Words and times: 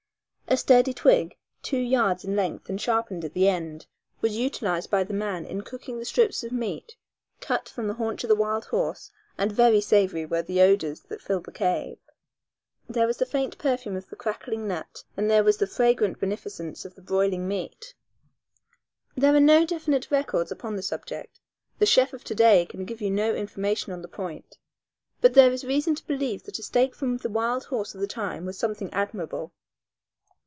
A 0.51 0.57
sturdy 0.57 0.93
twig, 0.93 1.37
two 1.63 1.77
yards 1.79 2.25
in 2.25 2.35
length 2.35 2.67
and 2.67 2.81
sharpened 2.81 3.23
at 3.23 3.33
the 3.33 3.47
end, 3.47 3.87
was 4.19 4.35
utilized 4.35 4.89
by 4.91 5.01
the 5.01 5.13
man 5.13 5.45
in 5.45 5.61
cooking 5.61 5.97
the 5.97 6.03
strips 6.03 6.43
of 6.43 6.51
meat 6.51 6.97
cut 7.39 7.69
from 7.69 7.87
the 7.87 7.93
haunch 7.93 8.25
of 8.25 8.27
the 8.27 8.35
wild 8.35 8.65
horse 8.65 9.11
and 9.37 9.49
very 9.53 9.79
savory 9.79 10.25
were 10.25 10.41
the 10.41 10.59
odors 10.59 10.99
that 11.03 11.21
filled 11.21 11.45
the 11.45 11.53
cave. 11.53 11.99
There 12.89 13.07
was 13.07 13.15
the 13.15 13.25
faint 13.25 13.57
perfume 13.59 13.95
of 13.95 14.09
the 14.09 14.17
crackling 14.17 14.67
nuts 14.67 15.05
and 15.15 15.31
there 15.31 15.45
was 15.45 15.55
the 15.55 15.67
fragrant 15.67 16.19
beneficence 16.19 16.83
of 16.83 16.95
the 16.95 17.01
broiling 17.01 17.47
meat. 17.47 17.95
There 19.15 19.33
are 19.33 19.39
no 19.39 19.65
definite 19.65 20.11
records 20.11 20.51
upon 20.51 20.75
the 20.75 20.81
subject; 20.83 21.39
the 21.79 21.85
chef 21.85 22.11
of 22.11 22.25
to 22.25 22.35
day 22.35 22.65
can 22.65 22.83
give 22.83 22.99
you 22.99 23.09
no 23.09 23.33
information 23.33 23.93
on 23.93 24.01
the 24.01 24.09
point, 24.09 24.57
but 25.21 25.33
there 25.33 25.53
is 25.53 25.63
reason 25.63 25.95
to 25.95 26.07
believe 26.07 26.43
that 26.43 26.59
a 26.59 26.63
steak 26.63 26.93
from 26.93 27.15
the 27.15 27.29
wild 27.29 27.63
horse 27.67 27.95
of 27.95 28.01
the 28.01 28.05
time 28.07 28.43
was 28.43 28.57
something 28.57 28.91
admirable. 28.93 29.53